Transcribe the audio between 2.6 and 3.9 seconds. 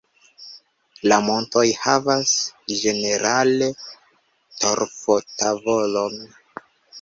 ĝenerale